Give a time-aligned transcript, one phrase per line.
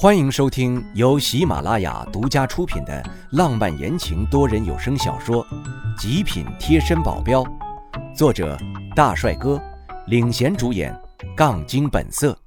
[0.00, 5.44] 欢迎收听由喜马拉雅独家出品的浪漫言情多人有声小说
[6.00, 7.42] 《极品贴身保镖》，
[8.14, 8.56] 作者
[8.94, 9.60] 大帅哥
[10.06, 10.96] 领衔主演，
[11.36, 12.38] 杠精本色。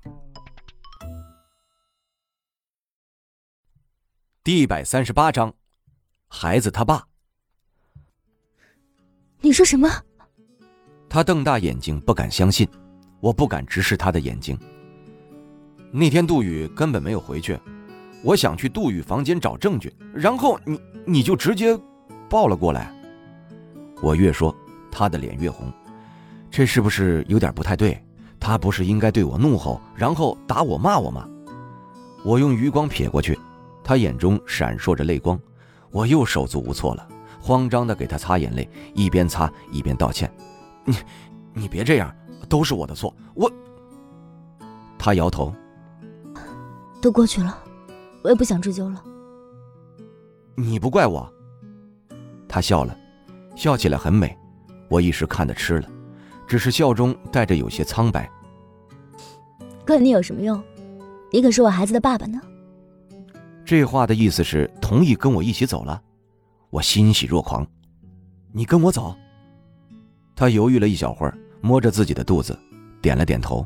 [4.46, 5.54] 第一百三十八章，
[6.30, 7.06] 孩子他爸。
[9.42, 9.90] 你说什么？
[11.10, 12.66] 他瞪大眼睛，不敢相信。
[13.20, 14.58] 我不敢直视他的眼睛。
[15.92, 17.60] 那天杜宇根本没有回去，
[18.24, 21.78] 我想去杜宇房间找证据，然后你你就直接
[22.30, 22.94] 抱了过来。
[24.02, 24.56] 我越说，
[24.90, 25.72] 他的脸越红，
[26.50, 28.02] 这是不是有点不太对？
[28.40, 31.28] 他不是应该对我怒吼，然后打我骂我吗？
[32.24, 33.38] 我用余光瞥过去，
[33.84, 35.40] 他眼中闪烁着泪光，
[35.92, 37.08] 我又手足无措了，
[37.40, 40.32] 慌张的给他擦眼泪，一边擦一边道歉
[40.86, 40.96] ：“你
[41.54, 42.16] 你别这样，
[42.48, 43.52] 都是我的错，我。”
[44.98, 45.54] 他摇头。
[47.02, 47.58] 都过去了，
[48.22, 49.04] 我也不想追究了。
[50.56, 51.28] 你不怪我。
[52.48, 52.96] 他笑了，
[53.56, 54.38] 笑起来很美，
[54.90, 55.90] 我一时看得痴了，
[56.46, 58.30] 只是笑中带着有些苍白。
[59.86, 60.62] 怪你有什么用？
[61.32, 62.40] 你可是我孩子的爸爸呢。
[63.66, 66.02] 这话的意思是同意跟我一起走了，
[66.70, 67.66] 我欣喜若狂。
[68.52, 69.16] 你跟我走。
[70.36, 72.58] 他犹豫了一小会儿，摸着自己的肚子，
[73.02, 73.66] 点了点头。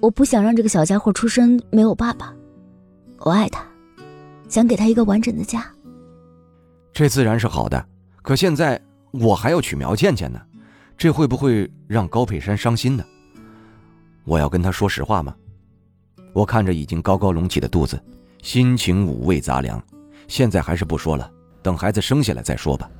[0.00, 2.32] 我不想让这个小家伙出生没有爸爸。
[3.24, 3.64] 我爱他，
[4.50, 5.64] 想给他一个完整的家。
[6.92, 7.82] 这自然是好的，
[8.20, 8.78] 可现在
[9.12, 10.38] 我还要娶苗倩倩呢，
[10.98, 13.04] 这会不会让高佩珊伤心呢？
[14.24, 15.34] 我要跟他说实话吗？
[16.34, 17.98] 我看着已经高高隆起的肚子，
[18.42, 19.82] 心情五味杂粮。
[20.28, 21.30] 现在还是不说了，
[21.62, 22.90] 等孩子生下来再说吧，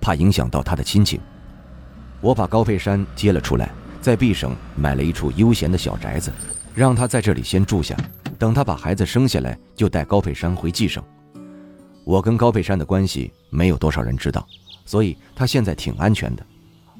[0.00, 1.20] 怕影响到他的亲情。
[2.20, 6.30] 我把高佩珊接了出来，在 B 省买了一处悠闲的小宅子，
[6.72, 7.96] 让他在这里先住下。
[8.38, 11.02] 等他把孩子生下来，就带高佩珊回冀省。
[12.04, 14.46] 我跟高佩珊的关系没有多少人知道，
[14.84, 16.46] 所以他现在挺安全的。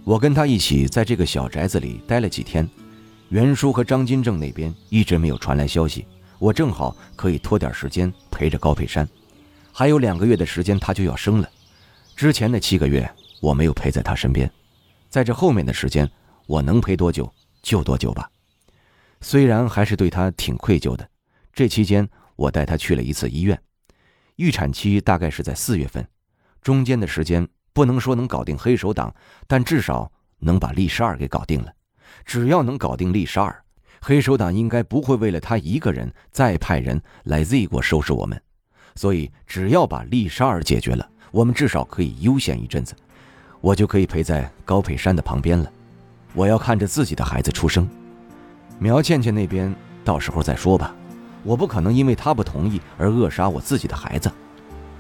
[0.05, 2.69] 我跟他一起在这个小宅子里待了几天，
[3.29, 6.07] 袁叔和张金正那边一直没有传来消息，
[6.39, 9.09] 我正好可以拖点时间陪着高佩珊。
[9.73, 11.49] 还有两个月的时间，他就要生了。
[12.15, 13.09] 之前的七个月
[13.41, 14.51] 我没有陪在他身边，
[15.11, 16.11] 在这后面的时间，
[16.47, 17.33] 我能陪多久
[17.63, 18.31] 就多久吧。
[19.21, 21.09] 虽然还是对他挺愧疚的。
[21.57, 22.07] 这期间，
[22.37, 23.59] 我带他去了一次医院。
[24.35, 26.07] 预产期大概是在四月份，
[26.61, 29.15] 中间的时间不能说能搞定黑手党，
[29.47, 31.73] 但至少能把丽莎尔给搞定了。
[32.27, 33.65] 只要能搞定丽莎尔，
[34.03, 38.39] 黑手党应该不会为了他一个人再派人来 Z 国收拾我们。
[38.95, 42.95] 所以，只要把丽莎儿解决了，我们至少可以悠闲一阵子，
[43.63, 45.73] 我就可以陪在高佩珊的旁边了。
[46.35, 47.89] 我要看着自己的孩子出生。
[48.79, 49.75] 苗倩倩那边，
[50.05, 50.95] 到时候再说吧。
[51.47, 54.31] 我不可能因为他不同意而扼杀我自己的孩子。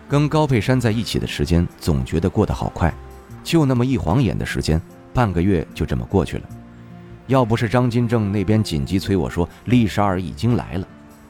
[0.08, 2.94] 跟高佩珊在一起的时间总觉得过得好快，
[3.42, 4.80] 就那么一晃眼的时间，
[5.12, 6.44] 半个月就这么过去了。
[7.26, 10.86] 要不是张金正那边紧急催我说丽莎儿已经来了，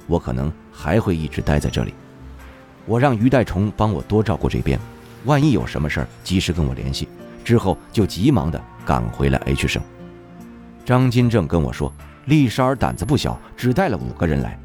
[0.06, 1.94] 我可能还会一直待在这里。
[2.84, 4.78] 我让于代虫帮我多照顾这边，
[5.25, 7.09] 万一有什么事儿，及时跟我联系。
[7.43, 9.82] 之后就急忙的赶回了 H 省。
[10.84, 11.91] 张金正跟我说，
[12.26, 14.59] 丽莎儿胆子不小，只带了五个人来。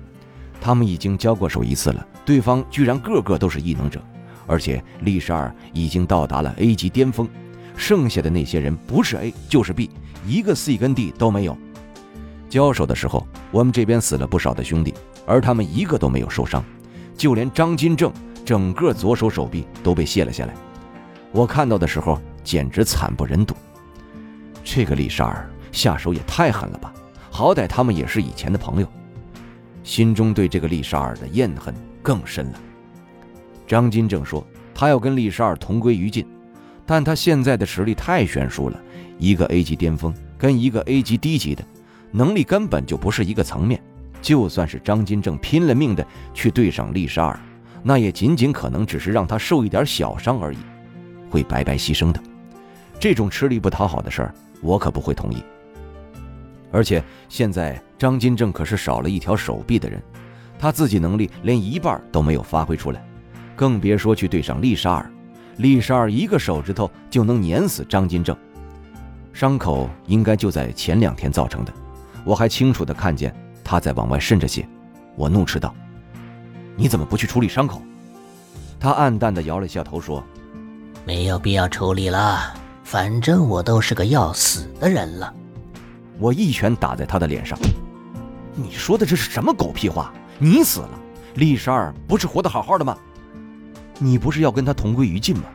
[0.62, 4.00] 他们已经交过手一次了，对方居然个个都是异能者，
[4.46, 7.28] 而且丽莎尔已经到达了 A 级巅峰，
[7.76, 9.90] 剩下的那些人不是 A 就是 B，
[10.26, 11.58] 一个 C 跟 D 都没有。
[12.48, 14.94] 交手的时候，我们这边死了不少的兄弟，
[15.26, 16.64] 而他们一个都没有受伤，
[17.18, 18.12] 就连张金正
[18.46, 20.54] 整个左手手臂都被卸了下来。
[21.32, 23.56] 我看到的时候简直惨不忍睹。
[24.64, 26.94] 这个丽莎尔下手也太狠了吧，
[27.32, 28.88] 好歹他们也是以前的朋友。
[29.84, 32.60] 心中对这个丽莎尔的怨恨更深了。
[33.68, 36.28] 张金正说：“他要跟丽莎尔同归于尽，
[36.86, 38.80] 但他现在的实力太悬殊了，
[39.18, 41.64] 一个 A 级巅峰跟一个 A 级低级的，
[42.12, 43.82] 能力根本就不是一个层面。
[44.22, 47.40] 就算是张金正拼了命的去对上丽莎尔，
[47.82, 50.58] 那也仅仅可能只是让他受一点小伤而已，
[51.30, 52.22] 会白白牺牲的。
[53.00, 55.38] 这种吃力不讨好的事儿，我可不会同意。”
[56.72, 60.02] 而且现在张金正可是少了一条手臂的人，
[60.58, 63.04] 他自己能力连一半都没有发挥出来，
[63.56, 65.12] 更别说去对上丽莎尔。
[65.58, 68.36] 丽莎尔一个手指头就能碾死张金正，
[69.34, 71.74] 伤口应该就在前两天造成的，
[72.24, 74.68] 我还清楚的看见他在往外渗着血。
[75.16, 75.76] 我怒斥道
[76.78, 77.82] ：“你怎么不去处理伤口？”
[78.80, 80.24] 他暗淡的摇了下头说
[81.06, 82.54] ：“没有必要处理了，
[82.84, 85.32] 反正我都是个要死的人了。”
[86.22, 87.58] 我一拳打在他的脸上。
[88.54, 90.14] 你说的这是什么狗屁话？
[90.38, 91.00] 你死了，
[91.36, 92.96] 厉十二不是活得好好的吗？
[93.98, 95.46] 你不是要跟他同归于尽吗？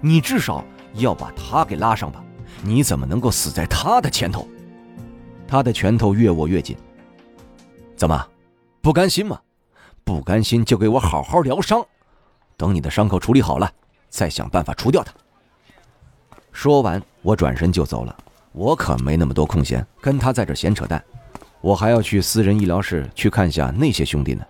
[0.00, 2.24] 你至少要把他给拉上吧？
[2.62, 4.48] 你怎么能够死在他的前头？
[5.46, 6.74] 他的拳头越握越紧。
[7.94, 8.26] 怎么，
[8.80, 9.38] 不甘心吗？
[10.04, 11.84] 不甘心就给我好好疗伤，
[12.56, 13.70] 等你的伤口处理好了，
[14.08, 15.12] 再想办法除掉他。
[16.50, 18.16] 说完，我转身就走了。
[18.54, 21.02] 我可没那么多空闲跟他在这闲扯淡，
[21.60, 24.44] 我还要去私人医疗室去看下那些兄弟呢。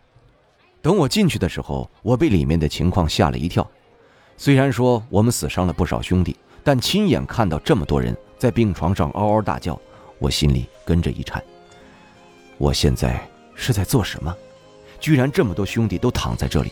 [0.83, 3.67] 等我进去的时候，我被里面的情况吓了一跳。
[4.37, 9.81] 虽然说我们死伤了不少兄弟，但亲眼看到这么多人在病床上嗷嗷大叫，
[10.19, 11.43] 我心里跟着一颤。
[12.59, 14.37] 我现在是在做什么？
[15.01, 16.71] 居然这么多兄弟都躺在这里，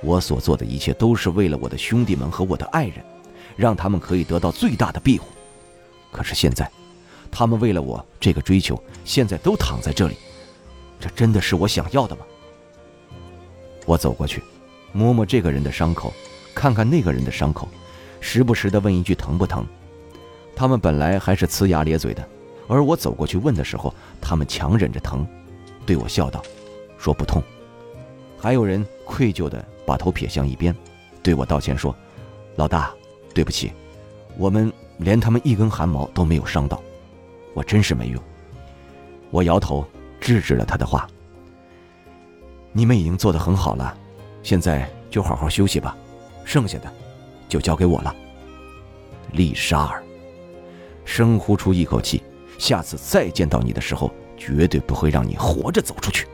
[0.00, 3.04] 我所做的一切都是为了我的兄弟们和我的爱人，
[3.54, 5.28] 让他们可以得到最大的庇护。
[6.16, 6.66] 可是现在，
[7.30, 10.16] 他们为了我这个追求，现在都躺在这里，
[10.98, 12.24] 这真的是我想要的吗？
[13.84, 14.42] 我走过去，
[14.94, 16.10] 摸摸这个人的伤口，
[16.54, 17.68] 看看那个人的伤口，
[18.18, 19.66] 时不时的问一句疼不疼。
[20.56, 22.26] 他们本来还是呲牙咧嘴的，
[22.66, 25.26] 而我走过去问的时候，他们强忍着疼，
[25.84, 26.42] 对我笑道
[26.96, 27.42] ：“说不痛。”
[28.40, 30.74] 还有人愧疚的把头撇向一边，
[31.22, 31.94] 对我道歉说
[32.56, 32.90] ：“老大，
[33.34, 33.70] 对不起，
[34.38, 36.82] 我们。”连他们一根汗毛都没有伤到，
[37.54, 38.22] 我真是没用。
[39.30, 39.86] 我摇头
[40.20, 41.08] 制止了他的话。
[42.72, 43.96] 你们已经做得很好了，
[44.42, 45.96] 现在就好好休息吧，
[46.44, 46.92] 剩下的
[47.48, 48.14] 就交给我了。
[49.32, 50.02] 丽莎儿，
[51.04, 52.22] 深呼出一口气，
[52.58, 56.26] 下次再见到你的时候，绝对不会让你活着走出去。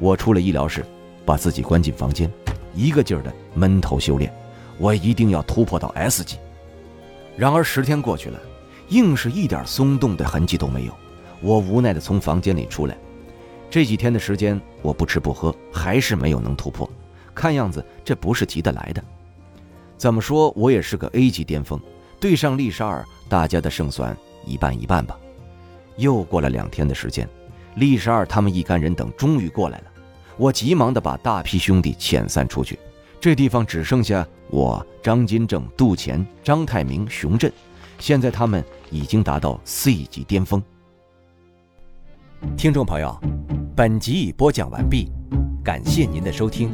[0.00, 0.84] 我出了医疗室，
[1.24, 2.30] 把自己关进房间，
[2.74, 4.32] 一个劲儿的闷头修炼，
[4.78, 6.36] 我一定要突破到 S 级。
[7.36, 8.40] 然而十天过去了，
[8.88, 10.94] 硬是一点松动的痕迹都没有。
[11.40, 12.96] 我无奈地从房间里出来。
[13.68, 16.88] 这几天的时间，我不吃不喝，还是没有能突破。
[17.34, 19.02] 看样子这不是急得来的。
[19.96, 21.80] 怎么说我也是个 A 级巅峰，
[22.20, 24.16] 对上丽莎尔，大家的胜算
[24.46, 25.18] 一半一半吧。
[25.96, 27.28] 又过了两天的时间，
[27.74, 29.84] 丽莎尔他们一干人等终于过来了。
[30.36, 32.78] 我急忙地把大批兄弟遣散出去。
[33.24, 37.50] 这地方只剩下我、张金正、杜钱、张泰明、熊振，
[37.98, 40.62] 现在他们已经达到 C 级巅峰。
[42.54, 43.18] 听众朋友，
[43.74, 45.10] 本集已播讲完毕，
[45.64, 46.70] 感谢您的收听。